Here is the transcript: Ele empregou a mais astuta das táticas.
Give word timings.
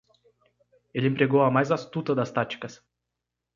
Ele 0.95 1.09
empregou 1.09 1.43
a 1.43 1.51
mais 1.51 1.71
astuta 1.71 2.15
das 2.15 2.31
táticas. 2.31 2.83